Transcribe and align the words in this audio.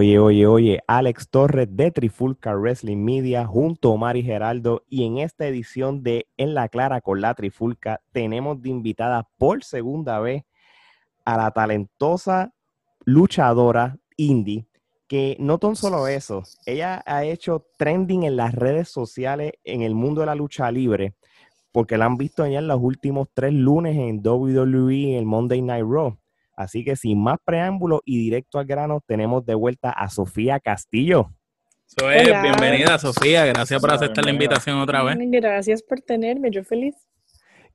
Oye, 0.00 0.20
oye, 0.20 0.46
oye, 0.46 0.80
Alex 0.86 1.28
Torres 1.28 1.66
de 1.72 1.90
Trifulca 1.90 2.54
Wrestling 2.54 2.98
Media 2.98 3.44
junto 3.44 3.92
a 3.92 3.96
Mari 3.96 4.22
Geraldo. 4.22 4.84
Y 4.88 5.04
en 5.04 5.18
esta 5.18 5.44
edición 5.48 6.04
de 6.04 6.28
En 6.36 6.54
la 6.54 6.68
Clara 6.68 7.00
con 7.00 7.20
la 7.20 7.34
Trifulca 7.34 8.00
tenemos 8.12 8.62
de 8.62 8.68
invitada 8.68 9.28
por 9.38 9.64
segunda 9.64 10.20
vez 10.20 10.44
a 11.24 11.36
la 11.36 11.50
talentosa 11.50 12.54
luchadora 13.06 13.98
indie 14.16 14.68
que 15.08 15.36
no 15.40 15.58
tan 15.58 15.74
solo 15.74 16.06
eso, 16.06 16.44
ella 16.64 17.02
ha 17.04 17.24
hecho 17.24 17.66
trending 17.76 18.22
en 18.22 18.36
las 18.36 18.54
redes 18.54 18.88
sociales 18.90 19.54
en 19.64 19.82
el 19.82 19.96
mundo 19.96 20.20
de 20.20 20.26
la 20.26 20.36
lucha 20.36 20.70
libre 20.70 21.14
porque 21.72 21.98
la 21.98 22.04
han 22.04 22.16
visto 22.16 22.44
en 22.44 22.68
los 22.68 22.78
últimos 22.80 23.30
tres 23.34 23.52
lunes 23.52 23.96
en 23.96 24.24
WWE 24.24 25.10
en 25.10 25.18
el 25.18 25.26
Monday 25.26 25.60
Night 25.60 25.84
Raw 25.84 26.16
Así 26.58 26.84
que 26.84 26.96
sin 26.96 27.22
más 27.22 27.38
preámbulos 27.44 28.00
y 28.04 28.18
directo 28.18 28.58
al 28.58 28.66
grano, 28.66 29.00
tenemos 29.06 29.46
de 29.46 29.54
vuelta 29.54 29.90
a 29.90 30.10
Sofía 30.10 30.58
Castillo. 30.58 31.30
Soy 31.86 32.16
bienvenida 32.42 32.98
Sofía, 32.98 33.46
gracias 33.46 33.80
por 33.80 33.92
aceptar 33.92 34.24
la 34.24 34.32
invitación 34.32 34.80
otra 34.80 35.04
vez. 35.04 35.16
Gracias 35.20 35.84
por 35.84 36.00
tenerme, 36.00 36.50
yo 36.50 36.64
feliz. 36.64 36.96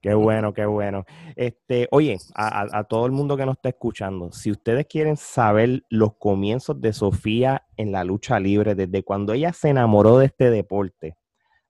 Qué 0.02 0.14
bueno, 0.14 0.54
qué 0.54 0.66
bueno. 0.66 1.06
Este, 1.38 1.88
oye, 1.92 2.18
a, 2.36 2.78
a, 2.78 2.84
todo 2.84 3.06
el 3.06 3.14
mundo 3.14 3.38
que 3.38 3.46
nos 3.46 3.56
está 3.56 3.70
escuchando, 3.70 4.34
si 4.34 4.52
ustedes 4.52 4.86
quieren 4.86 5.16
saber 5.16 5.84
los 5.88 6.18
comienzos 6.18 6.82
de 6.82 6.92
Sofía 6.92 7.64
en 7.78 7.94
la 7.94 8.04
lucha 8.04 8.38
libre, 8.38 8.76
desde 8.76 9.02
cuando 9.04 9.32
ella 9.32 9.54
se 9.54 9.70
enamoró 9.70 10.18
de 10.18 10.26
este 10.26 10.50
deporte, 10.50 11.16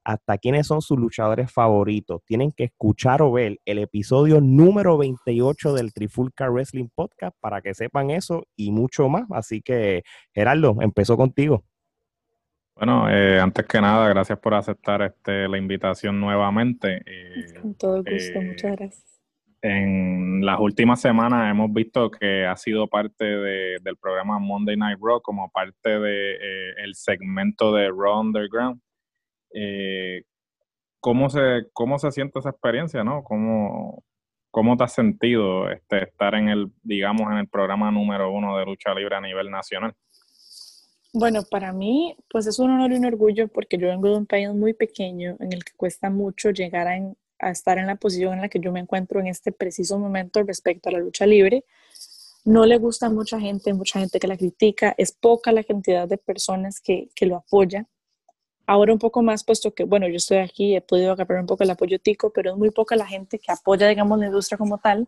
hasta 0.04 0.38
quiénes 0.38 0.68
son 0.68 0.82
sus 0.82 0.98
luchadores 0.98 1.52
favoritos. 1.52 2.22
Tienen 2.26 2.52
que 2.52 2.66
escuchar 2.66 3.22
o 3.22 3.32
ver 3.32 3.60
el 3.66 3.80
episodio 3.80 4.42
número 4.42 4.98
28 4.98 5.74
del 5.74 5.94
Trifulca 5.94 6.50
Wrestling 6.50 6.90
Podcast 6.94 7.36
para 7.40 7.62
que 7.62 7.74
sepan 7.74 8.12
eso 8.12 8.46
y 8.56 8.72
mucho 8.72 9.10
más. 9.10 9.26
Así 9.32 9.62
que, 9.62 10.04
Gerardo, 10.34 10.78
empezó 10.82 11.18
contigo. 11.18 11.64
Bueno, 12.76 13.10
eh, 13.10 13.40
antes 13.40 13.66
que 13.68 13.80
nada, 13.80 14.08
gracias 14.10 14.40
por 14.40 14.56
aceptar 14.56 15.02
este, 15.04 15.48
la 15.48 15.58
invitación 15.58 16.20
nuevamente. 16.20 17.02
Eh, 17.06 17.54
Con 17.62 17.76
todo 17.76 17.98
gusto, 17.98 18.40
eh, 18.40 18.46
muchas 18.46 18.72
gracias. 18.76 19.22
En 19.62 20.46
las 20.46 20.60
últimas 20.60 21.00
semanas 21.00 21.50
hemos 21.50 21.72
visto 21.72 22.12
que 22.12 22.46
ha 22.46 22.58
sido 22.58 22.88
parte 22.88 23.24
del 23.24 23.96
programa 24.02 24.38
Monday 24.38 24.76
Night 24.76 25.00
Raw 25.02 25.22
como 25.22 25.50
parte 25.52 25.90
del 25.90 26.38
el 26.84 26.96
segmento 26.96 27.74
de 27.74 27.88
Raw 27.88 28.20
Underground. 28.20 28.82
Eh, 29.54 30.24
¿cómo, 31.00 31.30
se, 31.30 31.68
¿Cómo 31.74 32.00
se 32.00 32.12
siente 32.12 32.40
esa 32.40 32.50
experiencia, 32.50 33.04
no? 33.04 33.24
¿Cómo, 33.24 34.04
cómo 34.52 34.78
te 34.78 34.84
has 34.84 34.94
sentido 34.94 35.70
este, 35.70 36.04
estar 36.04 36.36
en 36.36 36.50
el, 36.50 36.72
digamos, 36.84 37.32
en 37.32 37.38
el 37.40 37.48
programa 37.48 37.92
número 37.92 38.32
uno 38.32 38.58
de 38.58 38.66
lucha 38.66 38.94
libre 38.94 39.16
a 39.16 39.22
nivel 39.22 39.50
nacional? 39.50 39.96
Bueno, 41.16 41.44
para 41.44 41.74
mí, 41.74 42.18
pues 42.28 42.48
es 42.48 42.58
un 42.58 42.72
honor 42.72 42.92
y 42.92 42.96
un 42.96 43.06
orgullo 43.06 43.48
porque 43.48 43.78
yo 43.78 43.88
vengo 43.88 44.10
de 44.10 44.18
un 44.18 44.26
país 44.26 44.50
muy 44.50 44.74
pequeño 44.74 45.38
en 45.40 45.54
el 45.54 45.64
que 45.64 45.74
cuesta 45.78 46.10
mucho 46.10 46.50
llegar 46.50 46.88
a, 46.88 47.52
estar 47.52 47.78
en 47.78 47.86
la 47.86 47.98
posición 47.98 48.34
en 48.34 48.42
la 48.42 48.50
que 48.50 48.60
yo 48.60 48.72
me 48.72 48.80
encuentro 48.80 49.20
en 49.20 49.28
este 49.28 49.52
preciso 49.52 50.00
momento 50.00 50.42
respecto 50.42 50.90
a 50.90 50.94
la 50.94 51.00
lucha 51.00 51.28
libre. 51.28 51.66
No 52.46 52.66
le 52.66 52.78
gusta 52.78 53.08
a 53.08 53.10
mucha 53.12 53.40
gente, 53.40 53.74
mucha 53.74 54.00
gente 54.00 54.20
que 54.20 54.28
la 54.28 54.38
critica, 54.38 54.96
es 54.98 55.12
poca 55.12 55.52
la 55.52 55.64
cantidad 55.64 56.08
de 56.08 56.18
personas 56.18 56.82
que, 56.82 57.10
que 57.16 57.28
lo 57.28 57.38
apoya. 57.38 57.86
Ahora 58.66 58.94
un 58.94 59.00
poco 59.00 59.22
más, 59.22 59.44
puesto 59.44 59.74
que, 59.74 59.84
bueno, 59.84 60.08
yo 60.08 60.16
estoy 60.16 60.38
aquí, 60.38 60.76
he 60.76 60.82
podido 60.82 61.12
agarrar 61.12 61.42
un 61.42 61.48
poco 61.48 61.64
el 61.64 61.70
apoyo 61.72 62.00
tico, 62.00 62.32
pero 62.32 62.52
es 62.52 62.58
muy 62.58 62.72
poca 62.72 62.96
la 62.96 63.06
gente 63.06 63.40
que 63.40 63.52
apoya, 63.52 63.88
digamos, 63.88 64.18
la 64.20 64.28
industria 64.28 64.58
como 64.58 64.78
tal, 64.78 65.08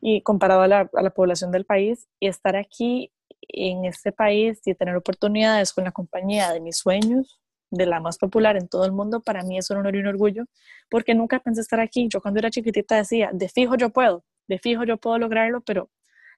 y 0.00 0.22
comparado 0.22 0.62
a 0.62 0.68
la, 0.68 0.90
a 0.92 1.02
la 1.02 1.10
población 1.10 1.50
del 1.50 1.64
país, 1.64 2.08
y 2.20 2.28
estar 2.28 2.56
aquí 2.56 3.10
en 3.48 3.84
este 3.86 4.12
país 4.12 4.60
y 4.66 4.74
tener 4.74 4.96
oportunidades 4.96 5.72
con 5.72 5.84
la 5.84 5.92
compañía 5.92 6.52
de 6.52 6.60
mis 6.60 6.76
sueños, 6.78 7.40
de 7.70 7.86
la 7.86 8.00
más 8.00 8.18
popular 8.18 8.56
en 8.56 8.68
todo 8.68 8.84
el 8.84 8.92
mundo, 8.92 9.20
para 9.22 9.42
mí 9.42 9.58
es 9.58 9.70
un 9.70 9.78
honor 9.78 9.96
y 9.96 10.00
un 10.00 10.06
orgullo, 10.06 10.44
porque 10.90 11.14
nunca 11.14 11.40
pensé 11.40 11.60
estar 11.60 11.80
aquí. 11.80 12.08
Yo 12.08 12.20
cuando 12.20 12.38
era 12.38 12.50
chiquitita 12.50 12.96
decía, 12.96 13.30
de 13.32 13.48
fijo 13.48 13.76
yo 13.76 13.90
puedo, 13.90 14.24
de 14.46 14.58
fijo 14.58 14.84
yo 14.84 14.96
puedo 14.98 15.18
lograrlo, 15.18 15.60
pero 15.62 15.90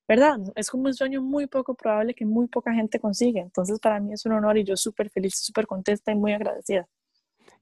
¿verdad? 0.09 0.39
Es 0.55 0.71
como 0.71 0.85
un 0.85 0.95
sueño 0.95 1.23
muy 1.23 1.47
poco 1.47 1.75
probable 1.75 2.15
que 2.15 2.25
muy 2.25 2.47
poca 2.47 2.73
gente 2.73 3.01
consigue. 3.01 3.41
Entonces, 3.41 3.79
para 3.81 4.01
mí 4.01 4.13
es 4.13 4.25
un 4.27 4.33
honor 4.33 4.59
y 4.59 4.65
yo 4.65 4.77
súper 4.77 5.11
feliz, 5.11 5.35
súper 5.37 5.67
contenta 5.67 6.13
y 6.13 6.15
muy 6.15 6.33
agradecida. 6.33 6.87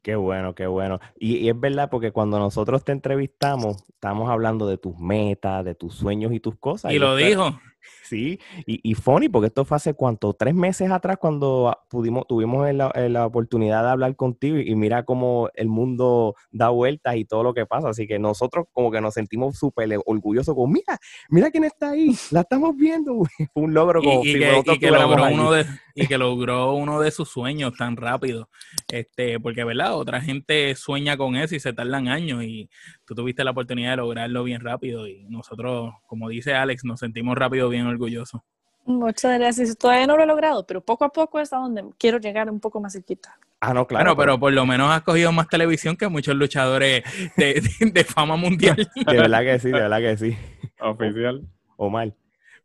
Qué 0.02 0.16
bueno, 0.16 0.54
qué 0.54 0.66
bueno. 0.66 1.00
Y, 1.16 1.48
es 1.48 1.58
verdad 1.58 1.88
porque 1.90 2.12
cuando 2.12 2.38
nosotros 2.38 2.84
te 2.84 2.92
entrevistamos, 2.92 3.82
estamos 3.88 4.28
hablando 4.28 4.66
de 4.66 4.76
tus 4.76 4.98
metas, 4.98 5.64
de 5.64 5.74
tus 5.74 5.94
sueños 5.94 6.32
y 6.32 6.40
tus 6.40 6.56
cosas. 6.58 6.92
Y, 6.92 6.98
lo 6.98 7.16
dijo. 7.16 7.58
Sí, 8.02 8.38
y, 8.66 8.80
y, 8.82 8.94
funny, 8.94 9.28
porque 9.28 9.46
esto 9.48 9.64
fue 9.64 9.76
hace 9.76 9.94
cuánto, 9.94 10.34
tres 10.34 10.54
meses 10.54 10.90
atrás 10.90 11.16
cuando 11.18 11.76
pudimos, 11.88 12.26
tuvimos 12.26 12.72
la, 12.74 12.92
la, 13.08 13.26
oportunidad 13.26 13.82
de 13.82 13.90
hablar 13.90 14.16
contigo 14.16 14.58
y, 14.58 14.74
mira 14.74 15.04
cómo 15.04 15.48
el 15.54 15.68
mundo 15.68 16.34
da 16.50 16.68
vueltas 16.68 17.16
y 17.16 17.24
todo 17.24 17.42
lo 17.42 17.54
que 17.54 17.66
pasa. 17.66 17.88
Así 17.88 18.06
que 18.06 18.18
nosotros 18.18 18.66
como 18.72 18.90
que 18.90 19.00
nos 19.00 19.14
sentimos 19.14 19.58
súper 19.58 19.88
orgullosos, 20.04 20.54
como 20.54 20.72
mira, 20.72 20.98
mira 21.28 21.50
quién 21.50 21.64
está 21.64 21.90
ahí, 21.90 22.14
la 22.30 22.40
estamos 22.40 22.76
viendo. 22.76 23.22
fue 23.52 23.62
un 23.62 23.74
logro 23.74 24.02
como 24.02 24.24
y, 24.24 24.34
que, 24.34 24.78
que 24.80 24.90
logró 24.90 25.24
uno 25.26 25.52
de, 25.52 25.66
y 25.94 26.06
que 26.06 26.18
logró 26.18 26.74
uno 26.74 27.00
de 27.00 27.10
sus 27.10 27.28
sueños 27.28 27.72
tan 27.76 27.96
rápido. 27.96 28.48
Este, 28.88 29.38
porque 29.40 29.64
verdad, 29.64 29.96
otra 29.96 30.20
gente 30.20 30.74
sueña 30.74 31.16
con 31.16 31.36
eso 31.36 31.54
y 31.54 31.60
se 31.60 31.72
tardan 31.72 32.08
años 32.08 32.42
y 32.42 32.68
tú 33.06 33.14
tuviste 33.14 33.44
la 33.44 33.52
oportunidad 33.52 33.90
de 33.90 33.96
lograrlo 33.98 34.44
bien 34.44 34.60
rápido 34.60 35.06
y 35.06 35.24
nosotros, 35.28 35.94
como 36.06 36.28
dice 36.28 36.54
Alex, 36.54 36.84
nos 36.84 37.00
sentimos 37.00 37.36
rápido 37.36 37.68
bien 37.74 37.86
orgullosos. 37.86 38.40
Muchas 38.86 39.38
gracias. 39.38 39.76
Todavía 39.78 40.06
no 40.06 40.16
lo 40.16 40.24
he 40.24 40.26
logrado, 40.26 40.66
pero 40.66 40.80
poco 40.80 41.04
a 41.04 41.08
poco 41.10 41.40
es 41.40 41.52
a 41.52 41.56
donde 41.56 41.84
quiero 41.98 42.18
llegar 42.18 42.50
un 42.50 42.60
poco 42.60 42.80
más 42.80 42.92
cerquita. 42.92 43.38
Ah, 43.60 43.72
no, 43.72 43.86
claro. 43.86 44.14
pero, 44.14 44.38
por 44.38 44.52
lo 44.52 44.66
menos 44.66 44.90
has 44.90 45.00
cogido 45.02 45.32
más 45.32 45.48
televisión 45.48 45.96
que 45.96 46.06
muchos 46.08 46.34
luchadores 46.34 47.02
de, 47.36 47.62
de 47.92 48.04
fama 48.04 48.36
mundial. 48.36 48.76
De 48.76 49.16
verdad 49.16 49.40
que 49.40 49.58
sí, 49.58 49.68
de 49.68 49.80
verdad 49.80 49.98
que 50.00 50.16
sí. 50.18 50.36
Oficial. 50.80 51.42
O 51.76 51.88
mal. 51.88 52.14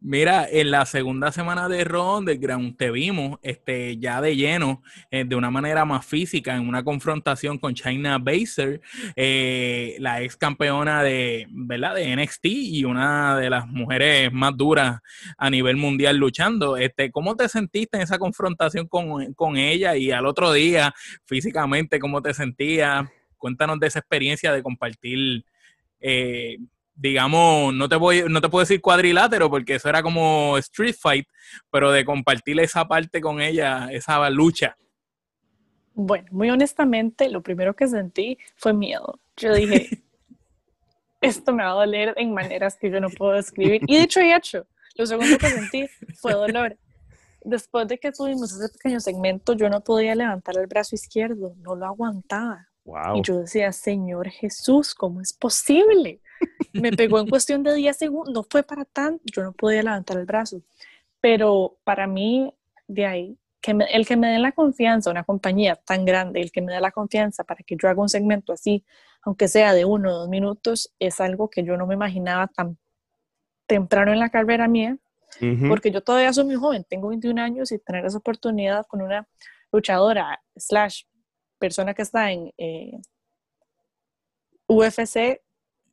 Mira, 0.02 0.48
en 0.50 0.72
la 0.72 0.86
segunda 0.86 1.30
semana 1.34 1.68
de 1.68 1.84
Raw 1.84 2.20
Underground 2.20 2.78
te 2.78 2.90
vimos 2.90 3.38
este, 3.42 3.98
ya 3.98 4.22
de 4.22 4.38
lleno, 4.38 4.82
eh, 5.12 5.26
de 5.26 5.36
una 5.36 5.52
manera 5.52 5.84
más 5.84 6.06
física, 6.06 6.56
en 6.56 6.70
una 6.70 6.86
confrontación 6.86 7.58
con 7.58 7.74
China 7.74 8.18
Baser, 8.18 8.80
eh, 9.18 9.98
la 10.00 10.22
ex 10.22 10.38
campeona 10.38 11.04
de, 11.04 11.48
¿verdad? 11.50 11.96
de 11.96 12.16
NXT 12.16 12.46
y 12.46 12.86
una 12.86 13.38
de 13.38 13.50
las 13.50 13.68
mujeres 13.68 14.32
más 14.32 14.56
duras 14.56 15.02
a 15.38 15.50
nivel 15.50 15.76
mundial 15.76 16.16
luchando. 16.16 16.78
Este, 16.78 17.12
¿Cómo 17.12 17.36
te 17.36 17.50
sentiste 17.50 17.98
en 17.98 18.04
esa 18.04 18.20
confrontación 18.20 18.88
con, 18.88 19.34
con 19.34 19.58
ella 19.58 19.98
y 19.98 20.12
al 20.12 20.26
otro 20.28 20.54
día, 20.54 20.94
físicamente, 21.26 22.00
cómo 22.00 22.22
te 22.22 22.34
sentías? 22.34 23.06
Cuéntanos 23.38 23.78
de 23.82 23.88
esa 23.88 24.00
experiencia 24.00 24.54
de 24.54 24.64
compartir. 24.64 25.44
Eh, 26.00 26.58
digamos, 27.00 27.74
no 27.74 27.88
te 27.88 27.96
voy, 27.96 28.26
no 28.28 28.42
te 28.42 28.50
puedo 28.50 28.62
decir 28.62 28.82
cuadrilátero 28.82 29.50
porque 29.50 29.76
eso 29.76 29.88
era 29.88 30.04
como 30.04 30.58
Street 30.58 30.96
Fight, 31.00 31.28
pero 31.72 31.92
de 31.92 32.04
compartir 32.04 32.60
esa 32.60 32.88
parte 32.88 33.22
con 33.22 33.42
ella, 33.42 33.88
esa 33.92 34.30
lucha. 34.30 34.78
Bueno, 35.94 36.28
muy 36.32 36.50
honestamente, 36.50 37.30
lo 37.30 37.42
primero 37.42 37.74
que 37.74 37.88
sentí 37.88 38.38
fue 38.58 38.74
miedo. 38.74 39.20
Yo 39.38 39.54
dije, 39.54 40.04
esto 41.22 41.54
me 41.54 41.64
va 41.64 41.72
a 41.72 41.86
doler 41.86 42.14
en 42.18 42.34
maneras 42.34 42.78
que 42.78 42.92
yo 42.92 43.00
no 43.00 43.10
puedo 43.10 43.34
describir. 43.34 43.82
Y 43.88 43.96
de 43.96 44.04
hecho, 44.04 44.22
y 44.22 44.34
hecho, 44.34 44.68
lo 44.96 45.06
segundo 45.06 45.38
que 45.38 45.48
sentí 45.48 45.88
fue 46.16 46.34
dolor. 46.34 46.78
Después 47.42 47.88
de 47.88 47.98
que 47.98 48.12
tuvimos 48.12 48.52
ese 48.52 48.68
pequeño 48.74 49.00
segmento, 49.00 49.54
yo 49.54 49.70
no 49.70 49.82
podía 49.82 50.14
levantar 50.16 50.58
el 50.58 50.68
brazo 50.68 50.96
izquierdo, 50.96 51.54
no 51.60 51.76
lo 51.76 51.86
aguantaba. 51.86 52.68
Y 53.16 53.22
yo 53.22 53.40
decía, 53.40 53.72
Señor 53.72 54.30
Jesús, 54.30 54.94
¿cómo 54.94 55.22
es 55.22 55.32
posible? 55.32 56.22
Me 56.74 56.92
pegó 56.92 57.20
en 57.20 57.28
cuestión 57.28 57.64
de 57.64 57.74
10 57.74 57.98
segundos, 57.98 58.34
no 58.34 58.44
fue 58.44 58.64
para 58.64 58.86
tanto, 58.86 59.24
yo 59.26 59.44
no 59.44 59.54
podía 59.54 59.84
levantar 59.84 60.18
el 60.18 60.26
brazo. 60.26 60.62
Pero 61.22 61.78
para 61.84 62.08
mí, 62.08 62.54
de 62.88 63.06
ahí, 63.06 63.38
que 63.62 63.72
el 63.92 64.08
que 64.08 64.16
me 64.16 64.30
dé 64.30 64.40
la 64.40 64.52
confianza, 64.52 65.12
una 65.12 65.24
compañía 65.24 65.76
tan 65.76 66.06
grande, 66.06 66.42
el 66.42 66.52
que 66.52 66.62
me 66.62 66.74
dé 66.74 66.80
la 66.80 66.92
confianza 66.92 67.44
para 67.44 67.64
que 67.64 67.76
yo 67.76 67.90
haga 67.90 68.02
un 68.02 68.10
segmento 68.10 68.54
así, 68.54 68.86
aunque 69.22 69.48
sea 69.48 69.74
de 69.74 69.86
uno 69.86 70.10
o 70.10 70.20
dos 70.20 70.30
minutos, 70.30 70.94
es 71.00 71.20
algo 71.20 71.50
que 71.50 71.64
yo 71.64 71.76
no 71.76 71.86
me 71.86 71.96
imaginaba 71.96 72.48
tan 72.48 72.78
temprano 73.68 74.14
en 74.14 74.20
la 74.20 74.30
carrera 74.30 74.68
mía, 74.68 74.98
porque 75.68 75.92
yo 75.92 76.02
todavía 76.02 76.34
soy 76.34 76.46
muy 76.46 76.56
joven, 76.56 76.86
tengo 76.90 77.10
21 77.10 77.42
años 77.42 77.72
y 77.72 77.78
tener 77.78 78.06
esa 78.06 78.18
oportunidad 78.18 78.86
con 78.88 79.02
una 79.02 79.28
luchadora, 79.72 80.42
slash, 80.56 81.04
persona 81.60 81.94
que 81.94 82.02
está 82.02 82.32
en 82.32 82.52
eh, 82.58 83.00
UFC, 84.68 85.42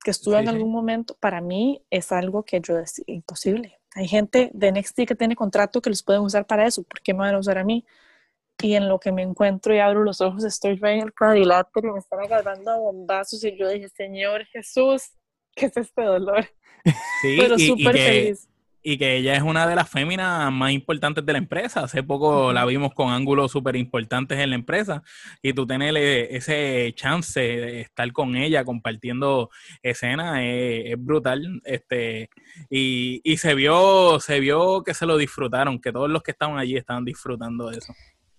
que 0.07 0.13
estuvo 0.13 0.39
en 0.39 0.49
algún 0.49 0.71
momento, 0.71 1.17
para 1.19 1.41
mí 1.41 1.83
es 1.91 2.13
algo 2.13 2.45
que 2.45 2.61
yo 2.61 2.77
decía, 2.77 3.05
imposible. 3.09 3.81
Hay 3.97 4.07
gente 4.07 4.53
de 4.55 4.71
NXT 4.71 5.01
que 5.05 5.17
tiene 5.17 5.35
contrato 5.35 5.83
que 5.83 5.91
los 5.91 6.05
pueden 6.05 6.23
usar 6.23 6.47
para 6.47 6.65
eso, 6.65 6.85
¿por 6.85 7.01
qué 7.01 7.13
me 7.13 7.23
van 7.23 7.35
a 7.35 7.41
usar 7.41 7.59
a 7.59 7.65
mí? 7.65 7.85
Y 8.63 8.75
en 8.75 8.89
lo 8.89 9.01
que 9.01 9.11
me 9.11 9.23
encuentro 9.23 9.75
y 9.75 9.81
abro 9.81 10.05
los 10.05 10.21
ojos, 10.21 10.45
estoy 10.45 10.79
en 10.81 11.01
el 11.01 11.13
cuadrilátero 11.13 11.89
y 11.89 11.93
me 11.95 11.99
están 11.99 12.21
agarrando 12.21 12.71
a 12.71 12.79
bombazos 12.79 13.43
y 13.43 13.59
yo 13.59 13.69
dije, 13.69 13.89
Señor 13.89 14.45
Jesús, 14.45 15.11
¿qué 15.57 15.67
es 15.67 15.77
este 15.77 16.03
dolor? 16.03 16.47
Sí, 17.21 17.37
Pero 17.41 17.59
súper 17.59 17.99
feliz 17.99 18.49
y 18.89 18.99
que 18.99 19.17
ella 19.17 19.35
es 19.35 19.43
una 19.43 19.67
de 19.67 19.75
las 19.75 19.91
féminas 19.91 20.53
más 20.53 20.71
importantes 20.71 21.27
de 21.27 21.33
la 21.33 21.39
empresa. 21.39 21.81
Hace 21.81 22.05
poco 22.05 22.53
la 22.53 22.65
vimos 22.65 22.95
con 22.95 23.11
ángulos 23.11 23.51
súper 23.51 23.75
importantes 23.75 24.39
en 24.39 24.51
la 24.51 24.55
empresa 24.55 25.03
y 25.43 25.53
tú 25.53 25.67
tener 25.67 25.97
ese 25.97 26.93
chance 26.95 27.41
de 27.41 27.81
estar 27.81 28.13
con 28.13 28.37
ella 28.37 28.65
compartiendo 28.65 29.51
escenas 29.83 30.39
es, 30.41 30.95
brutal. 31.05 31.61
Este, 31.65 32.31
y, 32.71 33.21
y 33.25 33.39
se 33.39 33.57
vio, 33.57 34.21
se 34.21 34.39
vio 34.39 34.85
que 34.85 34.95
se 34.95 35.05
lo 35.05 35.17
disfrutaron, 35.17 35.81
que 35.81 35.91
todos 35.91 36.09
los 36.09 36.23
que 36.23 36.31
estaban 36.31 36.57
allí 36.57 36.77
estaban 36.77 37.05
disfrutando 37.05 37.71
de 37.71 37.79
eso. 37.79 37.93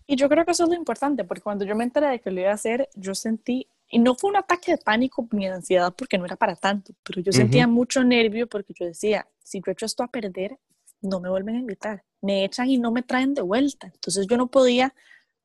Y 0.06 0.16
yo 0.16 0.30
creo 0.30 0.46
que 0.46 0.52
eso 0.52 0.64
es 0.64 0.70
lo 0.70 0.76
importante, 0.76 1.26
porque 1.26 1.42
cuando 1.42 1.66
yo 1.66 1.76
me 1.76 1.84
enteré 1.84 2.08
de 2.08 2.22
que 2.22 2.32
lo 2.32 2.40
iba 2.40 2.52
a 2.52 2.54
hacer, 2.54 2.88
yo 2.96 3.14
sentí, 3.16 3.68
y 3.90 4.00
no 4.00 4.16
fue 4.16 4.30
un 4.30 4.38
ataque 4.38 4.72
de 4.72 4.78
pánico 4.78 5.28
ni 5.32 5.44
de 5.44 5.56
ansiedad, 5.56 5.94
porque 5.94 6.18
no 6.18 6.24
era 6.24 6.38
para 6.38 6.56
tanto, 6.56 6.94
pero 7.04 7.20
yo 7.20 7.34
sentía 7.34 7.68
mucho 7.68 8.02
nervio 8.06 8.48
porque 8.48 8.74
yo 8.74 8.86
decía, 8.86 9.28
si 9.48 9.62
yo 9.66 9.72
echo 9.72 9.86
esto 9.86 10.04
a 10.04 10.08
perder, 10.08 10.60
no 11.02 11.22
me 11.22 11.30
vuelven 11.30 11.56
a 11.56 11.60
invitar, 11.60 12.04
me 12.22 12.44
echan 12.44 12.70
y 12.70 12.78
no 12.78 12.92
me 12.92 13.02
traen 13.02 13.34
de 13.34 13.42
vuelta. 13.42 13.88
Entonces 13.88 14.28
yo 14.28 14.36
no 14.36 14.48
podía 14.48 14.94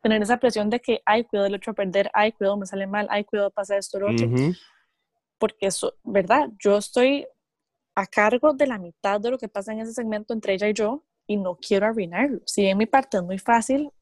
tener 0.03 0.21
esa 0.21 0.39
presión 0.39 0.71
de 0.71 0.81
que, 0.81 1.03
ay, 1.07 1.23
cuidado, 1.23 1.49
lo 1.49 1.57
echo 1.57 1.71
a 1.71 1.75
perder, 1.75 2.11
ay, 2.13 2.33
cuidado, 2.33 2.57
me 2.57 2.67
sale 2.67 2.89
mal, 2.89 3.07
ay, 3.11 3.25
cuidado, 3.25 3.51
pasa 3.51 3.77
esto, 3.77 4.01
lo 4.01 4.11
otro. 4.11 4.27
Porque 5.39 5.67
eso, 5.67 5.95
¿verdad? 6.03 6.51
Yo 6.59 6.79
estoy 6.79 7.27
a 7.95 8.07
cargo 8.07 8.55
de 8.55 8.67
la 8.67 8.79
mitad 8.79 9.21
de 9.21 9.31
lo 9.31 9.39
que 9.39 9.49
pasa 9.49 9.73
en 9.73 9.81
ese 9.81 9.93
segmento 9.93 10.35
entre 10.35 10.55
ella 10.55 10.69
y 10.69 10.75
yo 10.75 11.05
y 11.27 11.37
no 11.37 11.57
quiero 11.57 11.87
arruinarlo. 11.87 12.41
Si 12.45 12.67
en 12.67 12.79
mi 12.79 12.87
parte 12.87 13.19
es 13.19 13.23
muy 13.23 13.39
fácil, 13.39 13.93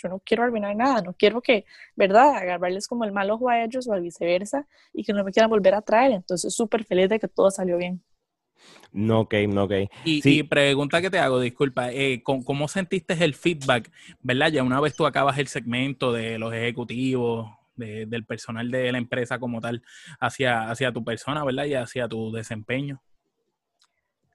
yo 0.00 0.08
no 0.08 0.20
quiero 0.20 0.44
arruinar 0.44 0.76
nada, 0.76 1.02
no 1.02 1.14
quiero 1.14 1.40
que, 1.40 1.64
¿verdad?, 1.96 2.36
agarrarles 2.36 2.86
como 2.86 3.04
el 3.04 3.12
mal 3.12 3.28
ojo 3.30 3.48
a 3.48 3.64
ellos 3.64 3.88
o 3.88 4.00
viceversa 4.00 4.68
y 4.92 5.02
que 5.02 5.12
no 5.12 5.24
me 5.24 5.32
quieran 5.32 5.50
volver 5.50 5.74
a 5.74 5.82
traer. 5.82 6.12
Entonces, 6.12 6.54
súper 6.54 6.84
feliz 6.84 7.08
de 7.08 7.18
que 7.18 7.26
todo 7.28 7.50
salió 7.50 7.76
bien. 7.76 8.02
No, 8.92 9.20
ok, 9.20 9.34
no, 9.48 9.64
ok. 9.64 9.72
Y, 10.04 10.42
pregunta 10.42 11.00
que 11.00 11.10
te 11.10 11.18
hago, 11.18 11.40
disculpa, 11.40 11.90
eh, 11.92 12.22
¿cómo, 12.22 12.68
sentiste 12.68 13.14
el 13.24 13.34
feedback, 13.34 13.90
verdad? 14.20 14.52
Ya 14.52 14.62
una 14.62 14.80
vez 14.80 14.94
tú 14.94 15.06
acabas 15.06 15.38
el 15.38 15.48
segmento 15.48 16.12
de 16.12 16.38
los 16.38 16.52
ejecutivos, 16.52 17.50
del 17.76 18.24
personal 18.24 18.70
de 18.70 18.92
la 18.92 18.98
empresa 18.98 19.38
como 19.38 19.60
tal, 19.60 19.82
hacia, 20.20 20.70
hacia 20.70 20.92
tu 20.92 21.02
persona, 21.02 21.42
¿verdad? 21.44 21.64
Y 21.64 21.74
hacia 21.74 22.06
tu 22.06 22.30
desempeño. 22.30 23.02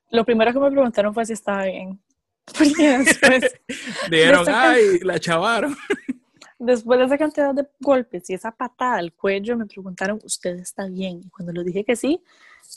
Lo 0.10 0.26
primero 0.26 0.54
que 0.54 0.60
me 0.60 0.72
preguntaron 0.72 1.14
fue 1.14 1.26
si 1.26 1.34
estaba 1.34 1.66
bien. 1.66 2.00
Porque 2.58 2.98
después. 2.98 3.60
Dijeron, 4.10 4.46
ay, 4.48 5.00
la 5.02 5.20
chavaron. 5.20 5.76
Después 6.60 6.98
de 6.98 7.06
esa 7.06 7.20
cantidad 7.20 7.54
de 7.54 7.68
golpes 7.80 8.28
y 8.32 8.34
esa 8.34 8.52
patada 8.52 8.98
al 8.98 9.14
cuello, 9.14 9.56
me 9.56 9.68
preguntaron, 9.68 10.20
¿usted 10.24 10.58
está 10.58 10.88
bien? 10.88 11.22
Y 11.24 11.30
cuando 11.30 11.54
le 11.54 11.64
dije 11.64 11.84
que 11.84 11.96
sí, 11.96 12.24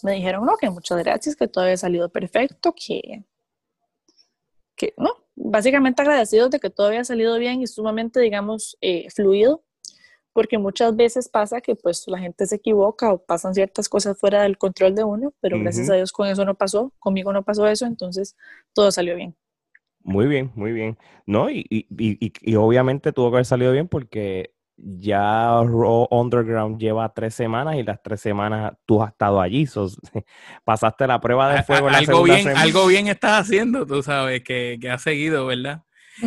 me 0.03 0.13
dijeron, 0.13 0.47
no, 0.47 0.57
que 0.57 0.71
muchas 0.71 0.99
gracias, 0.99 1.37
que 1.37 1.49
todo 1.49 1.65
había 1.65 1.77
salido 1.77 2.09
perfecto, 2.09 2.75
que. 2.75 3.25
que 4.77 4.95
no, 4.97 5.11
básicamente 5.35 6.03
agradecidos 6.03 6.51
de 6.51 6.61
que 6.61 6.71
todo 6.71 6.89
había 6.89 7.05
salido 7.05 7.39
bien 7.39 7.63
y 7.63 7.67
sumamente, 7.67 8.21
digamos, 8.21 8.77
eh, 8.81 9.09
fluido, 9.11 9.65
porque 10.33 10.59
muchas 10.59 10.95
veces 10.97 11.29
pasa 11.29 11.61
que 11.61 11.75
pues 11.75 12.05
la 12.07 12.19
gente 12.19 12.47
se 12.47 12.57
equivoca 12.57 13.13
o 13.13 13.19
pasan 13.19 13.55
ciertas 13.55 13.89
cosas 13.89 14.19
fuera 14.19 14.43
del 14.43 14.59
control 14.59 14.95
de 14.95 15.05
uno, 15.05 15.35
pero 15.41 15.59
gracias 15.59 15.91
a 15.91 15.95
Dios 15.95 16.13
con 16.13 16.29
eso 16.29 16.45
no 16.45 16.55
pasó, 16.55 16.93
conmigo 16.99 17.33
no 17.33 17.43
pasó 17.43 17.67
eso, 17.67 17.87
entonces 17.87 18.37
todo 18.73 18.91
salió 18.91 19.17
bien. 19.17 19.35
Muy 20.03 20.27
bien, 20.27 20.51
muy 20.55 20.73
bien. 20.73 20.97
No, 21.27 21.51
y, 21.51 21.67
y, 21.69 21.87
y, 21.91 22.33
y, 22.41 22.55
obviamente 22.55 23.13
tuvo 23.13 23.31
que 23.31 23.37
haber 23.37 23.45
salido 23.45 23.73
bien 23.73 23.87
porque 23.87 24.55
ya 24.83 25.63
Raw 25.63 26.07
Underground 26.11 26.81
lleva 26.81 27.13
tres 27.13 27.35
semanas 27.35 27.77
y 27.77 27.83
las 27.83 28.03
tres 28.03 28.21
semanas 28.21 28.73
tú 28.87 29.03
has 29.03 29.11
estado 29.11 29.41
allí. 29.41 29.67
pasaste 30.65 31.07
la 31.07 31.21
prueba 31.21 31.55
de 31.55 31.63
fuego. 31.63 31.89
algo, 31.89 32.23
bien, 32.23 32.49
algo 32.49 32.87
bien 32.87 33.09
estás 33.09 33.43
haciendo, 33.43 33.87
tú 33.87 34.03
sabes, 34.03 34.43
que, 34.43 34.79
que 34.81 34.91
has 34.91 35.03
seguido, 35.03 35.47
¿verdad? 35.47 35.83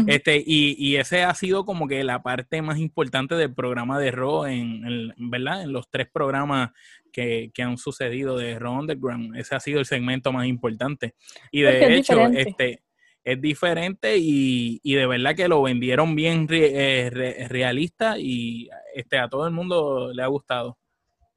Este, 0.08 0.38
y, 0.38 0.76
y, 0.80 0.96
ese 0.96 1.24
ha 1.24 1.36
sido 1.36 1.66
como 1.66 1.88
que 1.88 2.04
la 2.04 2.24
parte 2.24 2.64
más 2.64 2.80
importante 2.80 3.36
del 3.36 3.54
programa 3.54 4.00
de 4.00 4.10
Raw, 4.10 4.46
en, 4.46 5.14
¿verdad? 5.18 5.62
En 5.62 5.72
los 5.72 5.88
tres 5.88 6.08
programas 6.12 6.72
que, 7.12 7.52
que, 7.54 7.62
han 7.62 7.78
sucedido 7.78 8.36
de 8.36 8.58
Raw 8.58 8.80
Underground. 8.80 9.36
Ese 9.36 9.54
ha 9.54 9.60
sido 9.60 9.80
el 9.80 9.86
segmento 9.86 10.32
más 10.32 10.48
importante. 10.48 11.14
Y 11.52 11.62
de 11.62 11.96
hecho, 11.96 12.26
este 12.26 12.82
es 13.24 13.42
diferente 13.42 14.18
y, 14.18 14.80
y, 14.84 14.96
de 14.96 15.08
verdad 15.08 15.36
que 15.36 15.48
lo 15.48 15.62
vendieron 15.62 16.16
bien 16.16 16.48
eh, 16.52 17.10
realista 17.50 18.18
y 18.20 18.70
este, 18.94 19.18
a 19.18 19.30
todo 19.30 19.48
el 19.48 19.54
mundo 19.54 20.12
le 20.14 20.24
ha 20.24 20.28
gustado. 20.28 20.78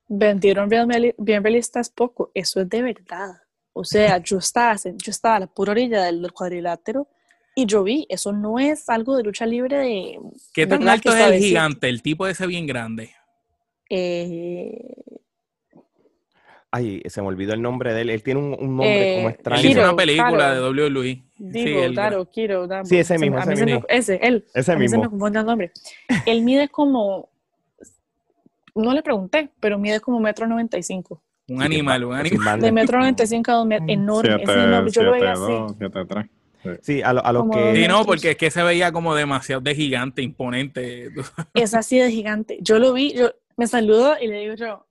Vendieron 0.08 0.68
bien, 0.68 0.88
bien 1.18 1.42
realistas 1.42 1.90
poco, 1.90 2.30
eso 2.34 2.60
es 2.60 2.68
de 2.68 2.82
verdad. 2.82 3.36
O 3.72 3.84
sea, 3.84 4.18
yo 4.18 4.38
estaba, 4.38 4.74
yo 4.76 5.10
estaba 5.10 5.36
a 5.36 5.40
la 5.40 5.46
pura 5.46 5.72
orilla 5.72 6.04
del, 6.04 6.32
cuadrilátero 6.32 7.08
y 7.54 7.66
yo 7.66 7.82
vi, 7.82 8.06
eso 8.08 8.32
no 8.32 8.58
es 8.58 8.88
algo 8.88 9.16
de 9.16 9.22
lucha 9.22 9.46
libre 9.46 9.78
de... 9.78 10.18
¿Qué 10.54 10.66
tan 10.66 10.88
alto 10.88 11.14
es 11.14 11.32
el 11.32 11.38
gigante, 11.38 11.88
el 11.88 12.02
tipo 12.02 12.26
ese 12.26 12.46
bien 12.46 12.66
grande? 12.66 13.12
Eh, 13.90 14.94
Ay, 16.76 17.02
se 17.06 17.22
me 17.22 17.28
olvidó 17.28 17.54
el 17.54 17.62
nombre 17.62 17.94
de 17.94 18.02
él. 18.02 18.10
Él 18.10 18.22
tiene 18.22 18.40
un, 18.40 18.50
nombre 18.50 19.16
como 19.16 19.28
eh, 19.28 19.32
extraño. 19.32 19.62
Él 19.62 19.70
hizo 19.70 19.80
una 19.80 19.96
película 19.96 20.54
de 20.54 20.60
WWE. 20.60 21.22
Digo, 21.38 21.86
sí, 21.86 21.92
claro, 21.94 22.30
Kiro, 22.30 22.68
Sí, 22.84 22.98
ese 22.98 23.18
mismo, 23.18 23.38
ese 23.38 23.64
mismo. 23.64 23.84
ese, 23.88 24.20
él. 24.22 24.44
Ese 24.52 24.72
a 24.72 24.74
mí 24.74 24.82
mismo. 24.82 24.96
se 24.96 25.02
me 25.04 25.10
confunde 25.10 25.38
el 25.38 25.46
nombre. 25.46 25.72
él 26.26 26.42
mide 26.42 26.68
como, 26.68 27.30
no 28.74 28.92
le 28.92 29.02
pregunté, 29.02 29.48
pero 29.58 29.78
mide 29.78 30.00
como 30.00 30.20
metro 30.20 30.46
noventa 30.46 30.76
y 30.76 30.82
cinco. 30.82 31.22
Un 31.48 31.62
animal, 31.62 32.04
un 32.04 32.14
animal. 32.14 32.60
De 32.60 32.72
metro 32.72 32.98
noventa 32.98 33.24
y 33.24 33.26
cinco 33.26 33.52
a 33.52 33.54
dos 33.54 33.66
metros, 33.66 33.88
enorme. 33.88 34.36
Siete, 34.36 34.52
enorme. 34.52 34.90
Yo 34.90 35.02
lo 35.02 35.12
veía 35.12 35.32
así. 35.32 36.30
Sí, 36.82 37.00
a 37.00 37.12
lo, 37.12 37.24
a 37.24 37.32
lo 37.32 37.48
que... 37.48 37.76
Sí, 37.76 37.88
no, 37.88 38.04
porque 38.04 38.32
es 38.32 38.36
que 38.36 38.50
se 38.50 38.62
veía 38.62 38.92
como 38.92 39.14
demasiado 39.14 39.62
de 39.62 39.74
gigante, 39.74 40.20
imponente. 40.20 41.10
Es 41.54 41.72
así 41.72 41.98
de 41.98 42.10
gigante. 42.10 42.58
Yo 42.60 42.78
lo 42.78 42.92
vi, 42.92 43.14
yo 43.14 43.30
me 43.56 43.66
saludo 43.66 44.16
y 44.20 44.26
le 44.26 44.40
digo 44.40 44.54
yo, 44.54 44.85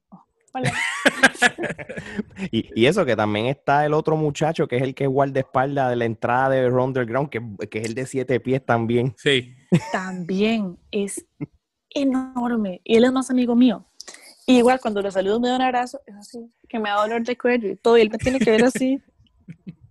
y, 2.51 2.85
eso 2.85 3.05
que 3.05 3.15
también 3.15 3.47
está 3.47 3.85
el 3.85 3.93
otro 3.93 4.15
muchacho 4.15 4.67
que 4.67 4.77
es 4.77 4.83
el 4.83 4.95
que 4.95 5.05
es 5.05 5.09
guardaespaldas 5.09 5.89
de 5.89 5.95
la 5.95 6.05
entrada 6.05 6.49
de 6.49 6.69
Underground, 6.69 7.29
que, 7.29 7.41
que 7.69 7.79
es 7.79 7.85
el 7.85 7.95
de 7.95 8.05
siete 8.05 8.39
pies 8.39 8.65
también. 8.65 9.13
Sí. 9.17 9.55
También 9.91 10.77
es 10.91 11.25
enorme. 11.89 12.81
Y 12.83 12.95
él 12.95 13.05
es 13.05 13.11
más 13.11 13.29
amigo 13.29 13.55
mío. 13.55 13.85
Y 14.45 14.57
igual 14.57 14.79
cuando 14.79 15.01
lo 15.01 15.09
saludo 15.09 15.39
me 15.39 15.49
da 15.49 15.55
un 15.55 15.61
abrazo, 15.61 15.99
es 16.05 16.15
así, 16.15 16.51
que 16.69 16.77
me 16.77 16.89
da 16.89 17.01
dolor 17.01 17.23
de 17.23 17.37
cuello 17.37 17.69
y 17.69 17.75
todo, 17.75 17.97
y 17.97 18.01
él 18.01 18.11
me 18.11 18.17
tiene 18.17 18.39
que 18.39 18.51
ver 18.51 18.65
así. 18.65 19.01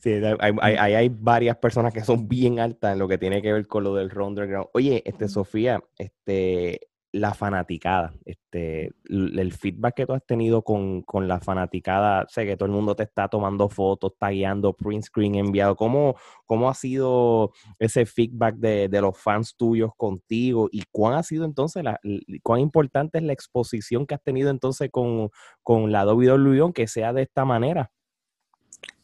Sí, 0.00 0.10
hay, 0.10 0.76
hay, 0.94 1.08
varias 1.08 1.56
personas 1.58 1.94
que 1.94 2.02
son 2.02 2.26
bien 2.26 2.58
altas 2.58 2.94
en 2.94 2.98
lo 2.98 3.06
que 3.06 3.16
tiene 3.16 3.40
que 3.40 3.52
ver 3.52 3.68
con 3.68 3.84
lo 3.84 3.94
del 3.94 4.10
Underground. 4.18 4.70
Oye, 4.74 5.04
este, 5.06 5.28
Sofía, 5.28 5.80
este, 5.98 6.80
la 7.12 7.34
fanaticada, 7.34 8.12
este, 8.24 8.92
el 9.04 9.52
feedback 9.52 9.94
que 9.94 10.06
tú 10.06 10.12
has 10.12 10.26
tenido 10.26 10.62
con, 10.62 11.04
la 11.26 11.40
fanaticada, 11.40 12.26
sé 12.28 12.44
que 12.44 12.56
todo 12.56 12.66
el 12.66 12.72
mundo 12.72 12.94
te 12.94 13.04
está 13.04 13.28
tomando 13.28 13.68
fotos, 13.68 14.12
tagueando, 14.18 14.74
print 14.74 15.04
screen 15.04 15.36
enviado, 15.36 15.76
¿cómo, 15.76 16.16
cómo 16.44 16.68
ha 16.68 16.74
sido 16.74 17.52
ese 17.78 18.06
feedback 18.06 18.56
de, 18.56 18.88
los 19.00 19.16
fans 19.18 19.56
tuyos 19.56 19.92
contigo 19.96 20.68
y 20.70 20.84
cuán 20.90 21.14
ha 21.14 21.22
sido 21.22 21.44
entonces, 21.44 21.84
la, 21.84 22.00
cuán 22.42 22.60
importante 22.60 23.18
es 23.18 23.24
la 23.24 23.32
exposición 23.32 24.06
que 24.06 24.14
has 24.14 24.22
tenido 24.22 24.50
entonces 24.50 24.90
con, 24.90 25.30
con 25.62 25.92
la 25.92 26.04
WWE, 26.06 26.72
que 26.72 26.86
sea 26.86 27.12
de 27.12 27.22
esta 27.22 27.44
manera? 27.44 27.90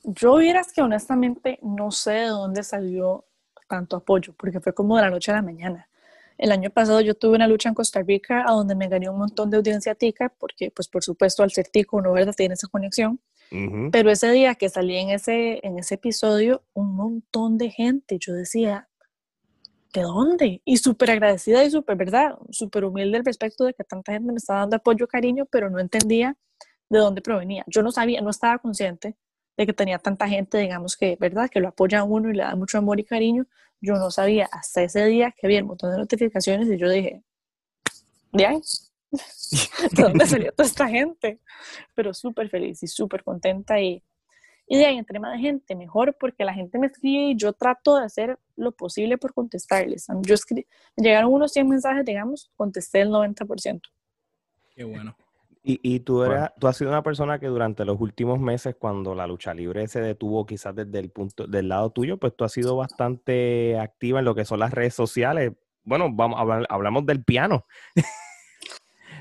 Yo 0.05 0.37
vieras 0.37 0.73
que 0.73 0.83
honestamente 0.83 1.59
no 1.63 1.91
sé 1.91 2.13
de 2.13 2.27
dónde 2.27 2.63
salió 2.63 3.25
tanto 3.69 3.97
apoyo, 3.97 4.35
porque 4.37 4.61
fue 4.61 4.75
como 4.75 4.97
de 4.97 5.03
la 5.03 5.11
noche 5.11 5.31
a 5.31 5.37
la 5.37 5.43
mañana. 5.43 5.89
El 6.39 6.53
año 6.53 6.71
pasado 6.71 7.01
yo 7.01 7.15
tuve 7.15 7.37
una 7.37 7.47
lucha 7.47 7.69
en 7.69 7.75
Costa 7.75 8.03
Rica 8.03 8.45
a 8.47 8.53
donde 8.53 8.75
me 8.75 8.89
gané 8.89 9.09
un 9.09 9.19
montón 9.19 9.51
de 9.51 9.57
audiencia 9.57 9.95
tica, 9.95 10.33
porque 10.39 10.71
pues 10.71 10.89
por 10.89 11.03
supuesto 11.05 11.43
al 11.43 11.51
ser 11.51 11.69
tico 11.69 11.97
uno 11.97 12.13
verdad 12.13 12.35
tiene 12.37 12.55
esa 12.55 12.69
conexión. 12.69 13.21
Pero 13.93 14.11
ese 14.11 14.31
día 14.31 14.55
que 14.55 14.71
salí 14.71 14.97
en 14.97 15.11
ese, 15.11 15.61
en 15.63 15.79
ese 15.79 15.97
episodio, 15.97 16.63
un 16.73 16.95
montón 16.95 17.59
de 17.59 17.69
gente, 17.69 18.17
yo 18.19 18.33
decía, 18.33 18.89
¿de 19.93 20.01
dónde? 20.01 20.63
Y 20.65 20.79
súper 20.79 21.11
agradecida 21.11 21.63
y 21.63 21.71
súper, 21.71 21.97
¿verdad? 21.97 22.39
Súper 22.51 22.87
humilde 22.87 23.19
al 23.19 23.27
respecto 23.27 23.65
de 23.65 23.75
que 23.75 23.85
tanta 23.85 24.13
gente 24.13 24.33
me 24.33 24.39
estaba 24.39 24.61
dando 24.61 24.77
apoyo, 24.77 25.07
cariño, 25.07 25.45
pero 25.45 25.69
no 25.69 25.81
entendía 25.81 26.35
de 26.89 26.99
dónde 26.99 27.21
provenía. 27.21 27.63
Yo 27.67 27.83
no 27.83 27.93
sabía, 27.93 28.23
no 28.23 28.31
estaba 28.31 28.59
consciente 28.59 29.17
de 29.57 29.67
que 29.67 29.73
tenía 29.73 29.99
tanta 29.99 30.29
gente, 30.29 30.59
digamos 30.59 30.97
que, 30.97 31.17
¿verdad? 31.21 31.51
Que 31.51 31.61
lo 31.61 31.69
apoya 31.69 32.01
a 32.01 32.05
uno 32.05 32.31
y 32.31 32.35
le 32.35 32.43
da 32.43 32.57
mucho 32.57 32.79
amor 32.79 33.01
y 33.01 33.05
cariño, 33.05 33.47
yo 33.81 33.95
no 33.95 34.11
sabía 34.11 34.49
hasta 34.53 34.83
ese 34.83 35.05
día 35.07 35.33
que 35.33 35.47
había 35.47 35.61
un 35.61 35.69
montón 35.69 35.91
de 35.91 35.99
notificaciones 35.99 36.69
y 36.69 36.79
yo 36.79 36.89
dije, 36.89 37.23
¿de 38.33 38.47
ahí? 38.47 38.61
¿De 39.93 40.03
dónde 40.03 40.27
salió 40.27 40.53
toda 40.53 40.69
esta 40.69 40.89
gente? 40.89 41.41
Pero 41.95 42.15
súper 42.15 42.49
feliz 42.49 42.83
y 42.83 42.87
súper 42.87 43.25
contenta 43.25 43.81
y, 43.81 44.03
y 44.67 44.79
de 44.79 44.87
ahí 44.87 44.99
entre 44.99 45.19
más 45.19 45.39
gente, 45.39 45.75
mejor 45.75 46.17
porque 46.19 46.45
la 46.45 46.55
gente 46.55 46.79
me 46.79 46.87
escribe 46.87 47.33
y 47.33 47.37
yo 47.37 47.53
trato 47.53 47.99
de 47.99 48.05
hacer 48.05 48.39
lo 48.57 48.73
posible 48.73 49.19
por 49.19 49.35
contestarles. 49.35 50.07
Yo 50.23 50.35
escribí, 50.35 50.67
llegaron 50.97 51.33
unos 51.33 51.53
100 51.53 51.69
mensajes, 51.69 52.05
digamos, 52.05 52.51
contesté 52.57 53.01
el 53.01 53.11
90%. 53.11 53.83
Qué 54.75 54.85
bueno. 54.85 55.17
Y, 55.65 55.79
y 55.83 56.01
tú, 56.01 56.25
eras, 56.25 56.51
tú 56.59 56.67
has 56.67 56.77
sido 56.77 56.91
una 56.91 57.05
persona 57.05 57.39
que 57.39 57.47
durante 57.47 57.85
los 57.85 58.01
últimos 58.01 58.41
meses, 58.41 58.75
cuando 58.77 59.15
la 59.15 59.29
lucha 59.29 59.55
libre 59.55 59.87
se 59.87 60.01
detuvo 60.01 60.45
quizás 60.45 60.75
desde 60.75 60.99
el 60.99 61.11
punto 61.11 61.47
del 61.47 61.69
lado 61.69 61.91
tuyo, 61.91 62.17
pues 62.17 62.35
tú 62.37 62.45
has 62.45 62.53
sido 62.53 62.77
bastante 62.77 63.79
activa 63.79 64.19
en 64.19 64.25
lo 64.25 64.35
que 64.35 64.45
son 64.45 64.59
las 64.59 64.73
redes 64.73 64.95
sociales. 64.95 65.53
Bueno, 65.85 66.09
vamos 66.13 66.39
hablamos 66.69 67.07
del 67.07 67.23
piano. 67.23 67.65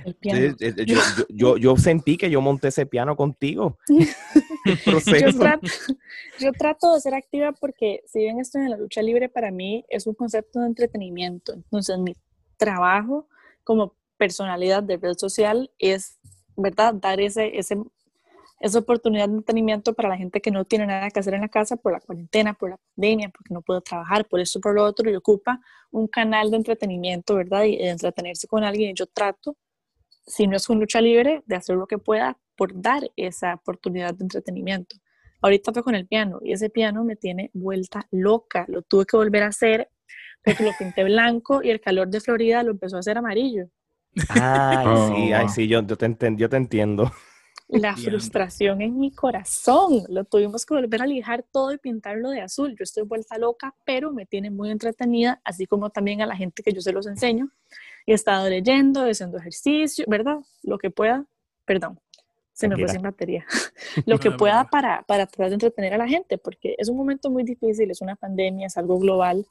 El 0.04 0.16
piano. 0.16 0.56
Yo, 0.60 0.98
yo, 1.30 1.58
yo, 1.58 1.78
sentí 1.78 2.18
que 2.18 2.30
yo 2.30 2.42
monté 2.42 2.70
ese 2.70 2.88
piano 2.88 3.16
contigo. 3.16 3.78
yo, 3.88 5.00
trato, 5.40 5.68
yo 6.40 6.52
trato 6.54 6.96
de 6.96 7.02
ser 7.02 7.14
activa 7.14 7.52
porque 7.52 8.02
si 8.08 8.20
bien 8.20 8.40
estoy 8.40 8.64
en 8.64 8.72
la 8.72 8.78
lucha 8.78 9.04
libre, 9.04 9.30
para 9.30 9.52
mí 9.52 9.86
es 9.90 10.08
un 10.08 10.16
concepto 10.16 10.60
de 10.60 10.68
entretenimiento. 10.68 11.54
Entonces 11.54 12.00
mi 12.00 12.16
trabajo 12.58 13.28
como 13.64 13.96
personalidad 14.22 14.84
de 14.84 14.98
red 14.98 15.18
social 15.18 15.72
es 15.80 16.20
¿verdad? 16.56 16.94
Dar 16.94 17.20
ese, 17.20 17.58
ese, 17.58 17.76
esa 18.60 18.80
oportunidad 18.80 19.28
de 19.28 19.36
entretenimiento 19.36 19.94
para 19.94 20.10
la 20.10 20.18
gente 20.18 20.42
que 20.42 20.52
no 20.52 20.64
tiene 20.66 20.86
nada 20.86 21.10
que 21.10 21.20
hacer 21.20 21.34
en 21.34 21.42
la 21.42 21.50
casa 21.50 21.76
por 21.76 21.92
la 21.92 22.00
cuarentena, 22.00 22.54
por 22.54 22.70
la 22.70 22.78
pandemia, 22.96 23.30
porque 23.30 23.52
no 23.54 23.62
puede 23.62 23.82
trabajar, 23.82 24.28
por 24.28 24.40
eso, 24.40 24.60
por 24.60 24.76
lo 24.76 24.84
otro, 24.84 25.10
y 25.10 25.16
ocupa 25.16 25.60
un 25.90 26.08
canal 26.08 26.52
de 26.52 26.58
entretenimiento, 26.58 27.36
¿verdad? 27.36 27.64
Y 27.64 27.78
de 27.78 27.90
entretenerse 27.90 28.48
con 28.48 28.64
alguien. 28.64 28.96
Yo 28.96 29.08
trato, 29.08 29.58
si 30.28 30.48
no 30.48 30.56
es 30.56 30.68
con 30.68 30.80
lucha 30.80 31.02
libre, 31.02 31.44
de 31.46 31.56
hacer 31.56 31.76
lo 31.76 31.88
que 31.88 31.98
pueda 31.98 32.38
por 32.56 32.80
dar 32.80 33.10
esa 33.16 33.56
oportunidad 33.56 34.14
de 34.14 34.26
entretenimiento. 34.26 34.98
Ahorita 35.42 35.74
fue 35.74 35.82
con 35.82 35.96
el 35.96 36.08
piano 36.08 36.40
y 36.44 36.54
ese 36.54 36.70
piano 36.70 37.04
me 37.04 37.16
tiene 37.16 37.50
vuelta 37.54 38.08
loca. 38.12 38.66
Lo 38.68 38.84
tuve 38.84 39.06
que 39.08 39.18
volver 39.18 39.42
a 39.42 39.48
hacer 39.48 39.90
porque 40.44 40.64
lo 40.64 40.72
pinté 40.78 41.04
blanco 41.04 41.64
y 41.64 41.72
el 41.72 41.82
calor 41.82 42.10
de 42.10 42.20
Florida 42.20 42.62
lo 42.62 42.72
empezó 42.72 42.98
a 42.98 43.00
hacer 43.00 43.18
amarillo. 43.18 43.68
Ay, 44.30 44.86
sí, 45.08 45.34
ay, 45.34 45.46
oh. 45.46 45.50
sí, 45.50 45.68
yo, 45.68 45.86
te 45.86 46.06
entiendo, 46.06 46.40
yo 46.40 46.50
te 46.50 46.58
entiendo. 46.58 47.12
La 47.68 47.96
frustración 47.96 48.82
en 48.82 49.00
mi 49.00 49.12
corazón. 49.12 50.04
Lo 50.10 50.26
tuvimos 50.26 50.66
que 50.66 50.74
volver 50.74 51.02
a 51.02 51.06
lijar 51.06 51.46
todo 51.50 51.72
y 51.72 51.78
pintarlo 51.78 52.30
de 52.30 52.42
azul. 52.42 52.76
Yo 52.78 52.84
estoy 52.84 53.04
vuelta 53.04 53.38
loca, 53.38 53.74
pero 53.86 54.12
me 54.12 54.26
tiene 54.26 54.52
muy 54.52 54.72
entretenida, 54.72 55.40
así 55.46 55.66
como 55.66 55.90
también 55.90 56.22
a 56.22 56.26
la 56.26 56.36
gente 56.36 56.64
que 56.64 56.74
yo 56.74 56.82
se 56.82 56.92
los 56.92 57.08
enseño. 57.08 57.50
He 58.06 58.14
estado 58.14 58.50
leyendo, 58.50 59.10
haciendo 59.10 59.38
ejercicio, 59.38 60.04
¿verdad? 60.08 60.40
Lo 60.64 60.78
que 60.78 60.90
pueda, 60.90 61.26
perdón, 61.64 61.98
se 62.52 62.68
me 62.68 62.76
fue 62.76 62.90
sin 62.90 63.02
batería. 63.02 63.46
Lo 64.06 64.20
que 64.20 64.32
pueda 64.32 64.66
para, 64.66 65.04
para 65.04 65.26
tratar 65.26 65.48
de 65.48 65.54
entretener 65.54 65.94
a 65.94 65.98
la 65.98 66.08
gente, 66.10 66.38
porque 66.38 66.76
es 66.78 66.90
un 66.90 66.98
momento 66.98 67.30
muy 67.30 67.44
difícil, 67.44 67.90
es 67.90 68.02
una 68.02 68.18
pandemia, 68.18 68.68
es 68.68 68.78
algo 68.78 69.00
global. 69.00 69.46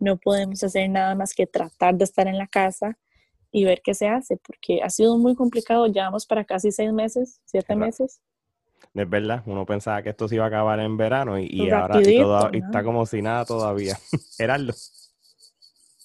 No 0.00 0.16
podemos 0.16 0.64
hacer 0.64 0.88
nada 0.88 1.14
más 1.14 1.34
que 1.34 1.46
tratar 1.46 1.94
de 1.94 2.04
estar 2.04 2.26
en 2.26 2.38
la 2.38 2.46
casa 2.46 2.96
y 3.56 3.64
ver 3.64 3.80
qué 3.82 3.94
se 3.94 4.06
hace, 4.06 4.36
porque 4.36 4.82
ha 4.82 4.90
sido 4.90 5.16
muy 5.16 5.34
complicado, 5.34 5.86
llevamos 5.86 6.26
para 6.26 6.44
casi 6.44 6.70
seis 6.70 6.92
meses, 6.92 7.40
siete 7.46 7.74
meses. 7.74 8.20
Es 8.92 9.08
verdad, 9.08 9.42
uno 9.46 9.64
pensaba 9.64 10.02
que 10.02 10.10
esto 10.10 10.28
se 10.28 10.34
iba 10.34 10.44
a 10.44 10.48
acabar 10.48 10.78
en 10.78 10.98
verano 10.98 11.38
y, 11.38 11.70
ahora 11.70 11.98
está 12.52 12.84
como 12.84 13.06
si 13.06 13.22
nada 13.22 13.46
todavía. 13.46 13.96
Gerardo. 14.36 14.74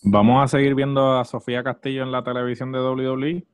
¿Vamos 0.02 0.42
a 0.42 0.48
seguir 0.48 0.76
viendo 0.76 1.20
a 1.20 1.26
Sofía 1.26 1.62
Castillo 1.62 2.04
en 2.04 2.14
la 2.14 2.24
televisión 2.24 2.72
de 2.72 2.80
WWE? 2.80 3.46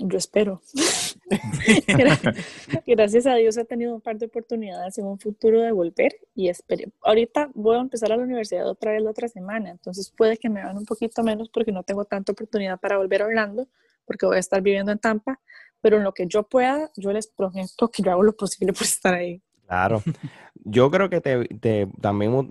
Yo 0.00 0.18
espero. 0.18 0.60
Gracias 2.86 3.26
a 3.26 3.34
Dios 3.34 3.56
he 3.56 3.64
tenido 3.64 3.94
un 3.94 4.00
par 4.00 4.18
de 4.18 4.26
oportunidades 4.26 4.98
en 4.98 5.06
un 5.06 5.18
futuro 5.18 5.60
de 5.60 5.72
volver 5.72 6.16
y 6.34 6.48
espero. 6.48 6.90
Ahorita 7.02 7.50
voy 7.54 7.76
a 7.76 7.80
empezar 7.80 8.12
a 8.12 8.16
la 8.16 8.22
universidad 8.22 8.68
otra 8.68 8.92
vez 8.92 9.02
la 9.02 9.10
otra 9.10 9.28
semana, 9.28 9.70
entonces 9.70 10.10
puede 10.10 10.36
que 10.36 10.48
me 10.48 10.62
vean 10.62 10.76
un 10.76 10.84
poquito 10.84 11.22
menos 11.22 11.48
porque 11.48 11.72
no 11.72 11.82
tengo 11.82 12.04
tanta 12.04 12.32
oportunidad 12.32 12.78
para 12.78 12.98
volver 12.98 13.22
a 13.22 13.26
Orlando, 13.26 13.68
porque 14.04 14.26
voy 14.26 14.36
a 14.36 14.40
estar 14.40 14.60
viviendo 14.60 14.92
en 14.92 14.98
Tampa, 14.98 15.40
pero 15.80 15.96
en 15.96 16.04
lo 16.04 16.12
que 16.12 16.26
yo 16.26 16.42
pueda, 16.44 16.90
yo 16.96 17.12
les 17.12 17.26
prometo 17.26 17.90
que 17.90 18.02
yo 18.02 18.12
hago 18.12 18.22
lo 18.22 18.36
posible 18.36 18.72
por 18.72 18.82
estar 18.82 19.14
ahí. 19.14 19.42
Claro. 19.66 20.02
Yo 20.66 20.90
creo 20.90 21.10
que 21.10 21.20
te, 21.20 21.88
también 22.00 22.46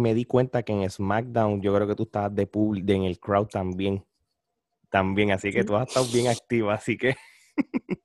me 0.00 0.14
di 0.14 0.24
cuenta 0.24 0.62
que 0.62 0.72
en 0.72 0.88
SmackDown, 0.88 1.60
yo 1.60 1.74
creo 1.74 1.86
que 1.86 1.94
tú 1.94 2.04
estabas 2.04 2.34
de, 2.34 2.48
de 2.82 2.94
en 2.94 3.02
el 3.04 3.18
crowd 3.18 3.48
también. 3.48 4.04
También, 4.90 5.30
así 5.30 5.52
que 5.52 5.62
tú 5.62 5.76
has 5.76 5.88
estado 5.88 6.06
bien 6.12 6.28
activa, 6.28 6.74
así 6.74 6.96
que 6.96 7.14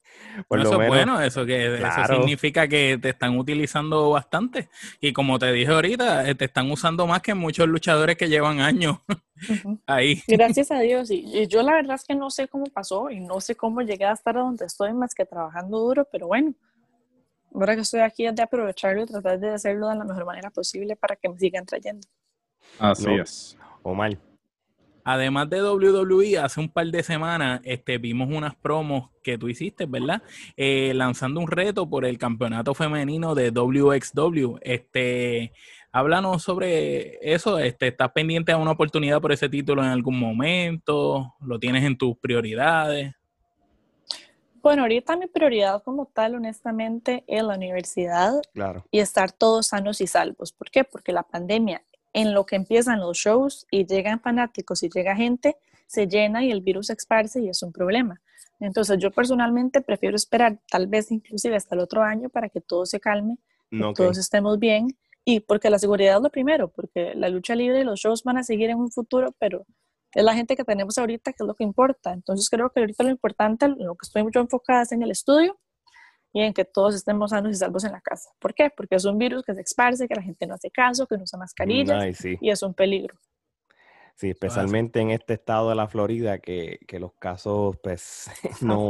eso 0.50 0.82
es 0.82 0.88
bueno, 0.88 1.22
eso, 1.22 1.46
que, 1.46 1.76
eso 1.76 2.06
significa 2.08 2.68
que 2.68 2.98
te 3.02 3.10
están 3.10 3.38
utilizando 3.38 4.12
bastante. 4.12 4.70
Y 5.00 5.14
como 5.14 5.40
te 5.40 5.52
dije 5.52 5.72
ahorita, 5.72 6.30
eh, 6.30 6.36
te 6.36 6.46
están 6.46 6.70
usando 6.72 7.08
más 7.08 7.22
que 7.22 7.34
muchos 7.34 7.68
luchadores 7.68 8.18
que 8.18 8.30
llevan 8.30 8.60
años 8.60 8.98
ahí. 9.86 10.22
Gracias 10.28 10.72
a 10.72 10.80
Dios. 10.80 11.10
Y, 11.12 11.48
yo 11.48 11.62
la 11.62 11.74
verdad 11.74 11.96
es 11.96 12.06
que 12.06 12.16
no 12.16 12.30
sé 12.30 12.48
cómo 12.48 12.66
pasó 12.66 13.10
y 13.10 13.20
no 13.20 13.42
sé 13.42 13.56
cómo 13.56 13.82
llegué 13.82 14.06
a 14.06 14.14
estar 14.14 14.36
donde 14.36 14.66
estoy 14.66 14.94
más 14.94 15.14
que 15.14 15.26
trabajando 15.26 15.80
duro, 15.80 16.08
pero 16.12 16.28
bueno, 16.28 16.54
ahora 17.54 17.76
que 17.76 17.82
estoy 17.82 18.02
aquí 18.02 18.26
es 18.26 18.36
de 18.36 18.44
aprovecharlo 18.44 19.04
y 19.04 19.06
tratar 19.06 19.40
de 19.40 19.50
hacerlo 19.50 19.90
de 19.90 19.96
la 19.96 20.04
mejor 20.04 20.26
manera 20.26 20.50
posible 20.50 20.96
para 20.96 21.16
que 21.16 21.30
me 21.30 21.38
sigan 21.38 21.66
trayendo. 21.66 22.08
Así 22.80 23.14
es. 23.14 23.58
Omar. 23.84 24.18
Además 25.08 25.48
de 25.52 25.62
WWE, 25.62 26.40
hace 26.40 26.60
un 26.60 26.68
par 26.68 26.88
de 26.88 27.04
semanas 27.04 27.62
este, 27.64 28.00
vimos 28.00 28.28
unas 28.28 28.56
promos 28.56 29.12
que 29.22 29.38
tú 29.38 29.48
hiciste, 29.48 29.86
¿verdad? 29.86 30.24
Eh, 30.58 30.94
lanzando 30.96 31.40
un 31.40 31.48
reto 31.48 31.88
por 31.88 32.06
el 32.06 32.18
campeonato 32.18 32.74
femenino 32.74 33.36
de 33.36 33.52
WXW. 33.52 34.58
Este, 34.62 35.54
háblanos 35.92 36.42
sobre 36.42 37.20
eso. 37.22 37.60
Este, 37.60 37.90
¿Estás 37.90 38.14
pendiente 38.14 38.52
a 38.52 38.58
una 38.58 38.72
oportunidad 38.72 39.22
por 39.22 39.32
ese 39.32 39.48
título 39.48 39.84
en 39.84 39.90
algún 39.90 40.20
momento? 40.20 41.36
¿Lo 41.40 41.60
tienes 41.60 41.84
en 41.84 41.96
tus 42.00 42.18
prioridades? 42.18 43.14
Bueno, 44.64 44.82
ahorita 44.82 45.16
mi 45.18 45.28
prioridad 45.28 45.84
como 45.84 46.08
tal, 46.08 46.34
honestamente, 46.34 47.24
es 47.28 47.44
la 47.44 47.54
universidad 47.54 48.34
y 48.90 48.98
estar 48.98 49.32
todos 49.32 49.68
sanos 49.68 50.02
y 50.02 50.08
salvos. 50.08 50.52
¿Por 50.52 50.72
qué? 50.72 50.84
Porque 50.84 51.12
la 51.12 51.22
pandemia 51.22 51.84
en 52.16 52.34
lo 52.34 52.46
que 52.46 52.56
empiezan 52.56 53.02
los 53.02 53.18
shows 53.18 53.68
y 53.70 53.86
llegan 53.86 54.22
fanáticos 54.22 54.84
y 54.84 54.90
llega 54.90 55.18
gente, 55.18 55.58
se 55.86 56.08
llena 56.08 56.46
y 56.46 56.50
el 56.50 56.62
virus 56.62 56.88
se 56.88 56.94
esparce 56.94 57.42
y 57.42 57.50
es 57.50 57.62
un 57.62 57.74
problema. 57.74 58.22
Entonces 58.62 58.98
yo 59.00 59.12
personalmente 59.12 59.82
prefiero 59.82 60.16
esperar 60.16 60.58
tal 60.72 60.88
vez 60.88 61.12
inclusive 61.12 61.58
hasta 61.58 61.76
el 61.76 61.82
otro 61.82 62.04
año 62.04 62.30
para 62.30 62.48
que 62.48 62.62
todo 62.62 62.86
se 62.86 63.02
calme, 63.02 63.38
que 63.70 63.94
todos 63.94 64.18
estemos 64.18 64.58
bien 64.60 64.88
y 65.26 65.42
porque 65.42 65.70
la 65.70 65.78
seguridad 65.78 66.16
es 66.16 66.24
lo 66.24 66.30
primero, 66.30 66.70
porque 66.70 67.16
la 67.16 67.28
lucha 67.28 67.54
libre 67.54 67.82
y 67.82 67.84
los 67.84 68.00
shows 68.00 68.24
van 68.24 68.38
a 68.38 68.44
seguir 68.44 68.70
en 68.70 68.78
un 68.78 68.92
futuro, 68.92 69.36
pero 69.38 69.66
es 70.14 70.24
la 70.24 70.34
gente 70.34 70.56
que 70.56 70.64
tenemos 70.64 70.98
ahorita 70.98 71.34
que 71.34 71.44
es 71.44 71.48
lo 71.48 71.54
que 71.54 71.66
importa. 71.66 72.14
Entonces 72.14 72.50
creo 72.50 72.70
que 72.70 72.80
ahorita 72.80 73.04
lo 73.04 73.10
importante, 73.10 73.68
lo 73.68 73.96
que 73.96 74.06
estoy 74.06 74.24
mucho 74.24 74.40
enfocada 74.40 74.84
es 74.84 74.94
en 74.94 75.04
el 75.04 75.12
estudio 75.12 75.60
y 76.36 76.42
en 76.42 76.54
que 76.54 76.66
todos 76.66 76.94
estemos 76.94 77.30
sanos 77.30 77.54
y 77.54 77.56
salvos 77.56 77.86
en 77.86 77.94
la 77.94 78.02
casa. 78.02 78.30
¿Por 78.40 78.54
qué? 78.54 78.70
Porque 78.70 78.96
es 78.96 79.06
un 79.06 79.18
virus 79.18 79.42
que 79.46 79.56
se 79.56 79.62
esparce, 79.62 80.06
que 80.06 80.16
la 80.16 80.22
gente 80.22 80.46
no 80.46 80.56
hace 80.56 80.70
caso, 80.70 81.08
que 81.08 81.16
no 81.16 81.24
usa 81.24 81.40
mascarillas 81.40 82.26
y 82.26 82.50
es 82.50 82.62
un 82.62 82.74
peligro. 82.74 83.16
Sí, 84.16 84.32
especialmente 84.32 85.00
en 85.00 85.12
este 85.12 85.36
estado 85.36 85.70
de 85.70 85.76
la 85.76 85.88
Florida, 85.88 86.40
que, 86.40 86.80
que 86.90 87.00
los 87.00 87.14
casos, 87.14 87.78
pues, 87.82 88.30
no... 88.62 88.90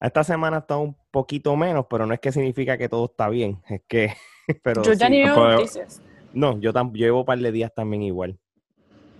Esta 0.00 0.24
semana 0.24 0.58
está 0.58 0.76
un 0.76 0.96
poquito 1.12 1.54
menos, 1.54 1.86
pero 1.88 2.06
no 2.06 2.12
es 2.12 2.18
que 2.18 2.32
significa 2.32 2.76
que 2.76 2.88
todo 2.88 3.04
está 3.04 3.28
bien, 3.28 3.62
es 3.68 3.80
que... 3.86 4.12
Pero 4.62 4.82
yo 4.82 4.92
ya 4.92 5.08
ni 5.08 5.22
veo 5.22 5.36
no 5.36 5.52
noticias. 5.52 6.02
No, 6.34 6.58
yo, 6.58 6.72
llevo 6.92 7.20
un 7.20 7.24
par 7.24 7.38
de 7.38 7.52
días 7.52 7.72
también 7.72 8.02
igual. 8.02 8.38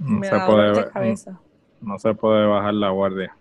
No 0.00 0.22
se, 0.22 0.40
puede, 0.40 1.16
no 1.80 1.98
se 1.98 2.14
puede 2.14 2.46
bajar 2.46 2.74
la 2.74 2.90
guardia. 2.90 3.34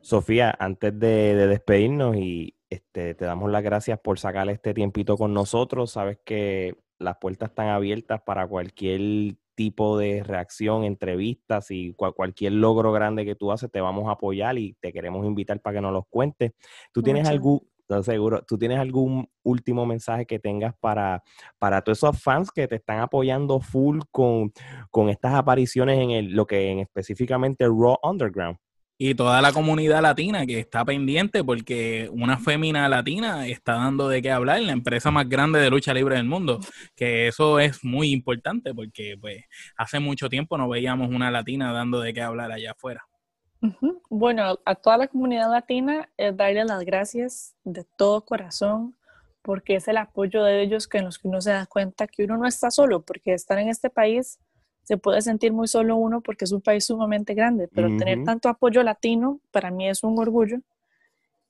Sofía, 0.00 0.54
antes 0.58 0.98
de, 0.98 1.34
de 1.34 1.46
despedirnos 1.48 2.16
y, 2.16 2.55
este, 2.70 3.14
te 3.14 3.24
damos 3.24 3.50
las 3.50 3.62
gracias 3.62 3.98
por 4.00 4.18
sacar 4.18 4.48
este 4.48 4.74
tiempito 4.74 5.16
con 5.16 5.32
nosotros. 5.34 5.92
Sabes 5.92 6.18
que 6.24 6.76
las 6.98 7.16
puertas 7.18 7.50
están 7.50 7.68
abiertas 7.68 8.20
para 8.24 8.46
cualquier 8.46 9.36
tipo 9.54 9.98
de 9.98 10.22
reacción, 10.22 10.84
entrevistas 10.84 11.70
y 11.70 11.94
cualquier 11.94 12.52
logro 12.52 12.92
grande 12.92 13.24
que 13.24 13.34
tú 13.34 13.50
haces, 13.50 13.70
te 13.70 13.80
vamos 13.80 14.06
a 14.08 14.12
apoyar 14.12 14.58
y 14.58 14.74
te 14.80 14.92
queremos 14.92 15.26
invitar 15.26 15.60
para 15.60 15.76
que 15.76 15.80
nos 15.80 15.92
los 15.92 16.04
cuentes. 16.08 16.52
¿Tú 16.92 17.02
tienes 17.02 17.26
algún, 17.26 17.62
seguro, 18.02 18.42
tú 18.42 18.58
tienes 18.58 18.78
algún 18.78 19.28
último 19.42 19.86
mensaje 19.86 20.26
que 20.26 20.38
tengas 20.38 20.74
para, 20.78 21.22
para 21.58 21.80
todos 21.80 21.98
esos 21.98 22.22
fans 22.22 22.50
que 22.50 22.68
te 22.68 22.76
están 22.76 23.00
apoyando 23.00 23.60
full 23.60 24.00
con, 24.10 24.52
con 24.90 25.08
estas 25.08 25.34
apariciones 25.34 25.98
en 25.98 26.10
el, 26.10 26.32
lo 26.32 26.46
que 26.46 26.70
en 26.70 26.80
específicamente 26.80 27.64
Raw 27.64 27.96
Underground? 28.02 28.58
Y 28.98 29.14
toda 29.14 29.42
la 29.42 29.52
comunidad 29.52 30.00
latina 30.00 30.46
que 30.46 30.58
está 30.58 30.84
pendiente 30.84 31.44
porque 31.44 32.08
una 32.12 32.38
fémina 32.38 32.88
latina 32.88 33.46
está 33.46 33.74
dando 33.74 34.08
de 34.08 34.22
qué 34.22 34.30
hablar 34.30 34.58
en 34.58 34.66
la 34.66 34.72
empresa 34.72 35.10
más 35.10 35.28
grande 35.28 35.60
de 35.60 35.70
lucha 35.70 35.92
libre 35.92 36.16
del 36.16 36.24
mundo, 36.24 36.60
que 36.94 37.28
eso 37.28 37.60
es 37.60 37.84
muy 37.84 38.10
importante 38.10 38.74
porque 38.74 39.16
pues 39.20 39.44
hace 39.76 40.00
mucho 40.00 40.28
tiempo 40.28 40.56
no 40.56 40.68
veíamos 40.68 41.10
una 41.10 41.30
latina 41.30 41.72
dando 41.72 42.00
de 42.00 42.14
qué 42.14 42.22
hablar 42.22 42.52
allá 42.52 42.72
afuera. 42.72 43.06
Bueno, 44.08 44.58
a 44.64 44.74
toda 44.74 44.96
la 44.96 45.08
comunidad 45.08 45.50
latina 45.50 46.08
es 46.16 46.36
darle 46.36 46.64
las 46.64 46.84
gracias 46.84 47.54
de 47.64 47.84
todo 47.96 48.24
corazón 48.24 48.96
porque 49.42 49.76
es 49.76 49.86
el 49.88 49.96
apoyo 49.96 50.42
de 50.42 50.62
ellos 50.62 50.88
que 50.88 50.98
en 50.98 51.04
los 51.04 51.18
que 51.18 51.28
uno 51.28 51.40
se 51.40 51.52
da 51.52 51.66
cuenta 51.66 52.06
que 52.06 52.24
uno 52.24 52.36
no 52.36 52.46
está 52.46 52.70
solo, 52.70 53.02
porque 53.02 53.32
estar 53.32 53.58
en 53.58 53.68
este 53.68 53.90
país 53.90 54.40
se 54.86 54.96
puede 54.98 55.20
sentir 55.20 55.52
muy 55.52 55.66
solo 55.66 55.96
uno 55.96 56.20
porque 56.20 56.44
es 56.44 56.52
un 56.52 56.60
país 56.60 56.84
sumamente 56.84 57.34
grande, 57.34 57.66
pero 57.66 57.88
tener 57.96 58.22
tanto 58.22 58.48
apoyo 58.48 58.84
latino 58.84 59.40
para 59.50 59.72
mí 59.72 59.88
es 59.88 60.04
un 60.04 60.16
orgullo. 60.16 60.60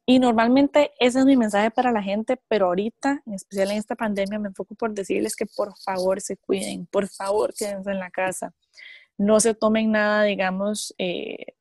Y 0.07 0.21
normalmente 0.21 0.93
ese 0.99 1.19
es 1.19 1.27
mi 1.27 1.37
mensaje 1.37 1.71
para 1.71 1.93
la 1.93 2.03
gente, 2.03 2.41
pero 2.49 2.67
ahorita, 2.69 3.23
en 3.27 3.35
especial 3.35 3.73
en 3.73 3.77
esta 3.77 3.95
pandemia, 3.95 4.39
me 4.39 4.49
enfoco 4.49 4.75
por 4.75 4.95
decirles 4.95 5.37
que 5.37 5.45
por 5.45 5.77
favor 5.77 6.23
se 6.23 6.39
cuiden, 6.39 6.87
por 6.87 7.09
favor 7.09 7.53
quédense 7.53 7.91
en 7.91 7.99
la 7.99 8.11
casa. 8.11 8.55
No 9.19 9.39
se 9.39 9.53
tomen 9.53 9.93
nada, 9.93 10.23
digamos, 10.23 10.95
eh, 10.97 11.56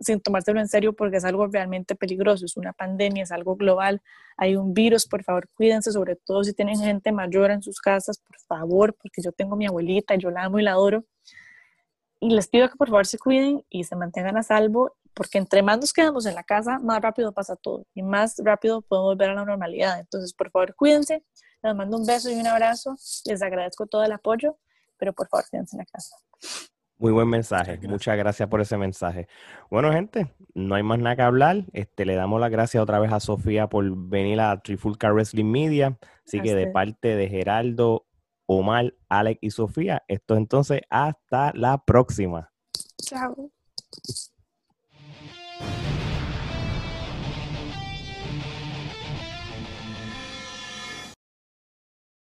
sin 0.00 0.20
tomárselo 0.20 0.60
en 0.60 0.68
serio 0.68 0.92
porque 0.92 1.16
es 1.18 1.24
algo 1.24 1.46
realmente 1.46 1.94
peligroso, 1.94 2.44
es 2.44 2.56
una 2.56 2.72
pandemia, 2.72 3.22
es 3.22 3.32
algo 3.32 3.56
global, 3.56 4.02
hay 4.36 4.56
un 4.56 4.74
virus, 4.74 5.06
por 5.06 5.22
favor 5.24 5.48
cuídense, 5.54 5.92
sobre 5.92 6.16
todo 6.16 6.44
si 6.44 6.52
tienen 6.52 6.78
gente 6.78 7.12
mayor 7.12 7.50
en 7.50 7.62
sus 7.62 7.80
casas, 7.80 8.18
por 8.18 8.38
favor, 8.40 8.94
porque 8.94 9.22
yo 9.22 9.32
tengo 9.32 9.56
mi 9.56 9.66
abuelita, 9.66 10.14
yo 10.16 10.30
la 10.30 10.44
amo 10.44 10.58
y 10.58 10.62
la 10.62 10.72
adoro. 10.72 11.04
Y 12.20 12.30
les 12.30 12.48
pido 12.48 12.68
que 12.70 12.76
por 12.76 12.88
favor 12.88 13.06
se 13.06 13.18
cuiden 13.18 13.64
y 13.68 13.84
se 13.84 13.94
mantengan 13.94 14.36
a 14.36 14.42
salvo 14.42 14.96
porque 15.16 15.38
entre 15.38 15.62
más 15.62 15.78
nos 15.78 15.94
quedamos 15.94 16.26
en 16.26 16.34
la 16.34 16.44
casa, 16.44 16.78
más 16.78 17.00
rápido 17.00 17.32
pasa 17.32 17.56
todo 17.56 17.86
y 17.94 18.02
más 18.02 18.36
rápido 18.44 18.82
podemos 18.82 19.14
volver 19.14 19.30
a 19.30 19.34
la 19.34 19.46
normalidad. 19.46 19.98
Entonces, 19.98 20.34
por 20.34 20.50
favor, 20.50 20.74
cuídense. 20.74 21.24
Les 21.62 21.74
mando 21.74 21.96
un 21.96 22.04
beso 22.04 22.30
y 22.30 22.34
un 22.34 22.46
abrazo. 22.46 22.96
Les 23.24 23.40
agradezco 23.40 23.86
todo 23.86 24.04
el 24.04 24.12
apoyo, 24.12 24.58
pero 24.98 25.14
por 25.14 25.26
favor, 25.28 25.46
quédense 25.50 25.76
en 25.76 25.78
la 25.78 25.86
casa. 25.86 26.16
Muy 26.98 27.12
buen 27.12 27.28
mensaje. 27.28 27.78
Muchas 27.86 28.16
gracias 28.16 28.48
por 28.48 28.60
ese 28.60 28.78
mensaje. 28.78 29.28
Bueno, 29.70 29.92
gente, 29.92 30.34
no 30.54 30.74
hay 30.74 30.82
más 30.82 30.98
nada 30.98 31.16
que 31.16 31.22
hablar. 31.22 31.64
Este, 31.74 32.06
le 32.06 32.14
damos 32.14 32.40
las 32.40 32.50
gracias 32.50 32.82
otra 32.82 32.98
vez 32.98 33.12
a 33.12 33.20
Sofía 33.20 33.68
por 33.68 33.84
venir 33.94 34.40
a 34.40 34.58
Trifulca 34.60 35.12
Wrestling 35.12 35.50
Media. 35.50 35.98
Así 36.26 36.40
que 36.40 36.54
de 36.54 36.68
parte 36.68 37.14
de 37.14 37.28
Geraldo, 37.28 38.06
Omar, 38.46 38.94
Alex 39.08 39.38
y 39.42 39.50
Sofía, 39.50 40.04
esto 40.08 40.36
entonces 40.36 40.80
hasta 40.88 41.52
la 41.54 41.84
próxima. 41.84 42.50
Chao. 43.02 43.50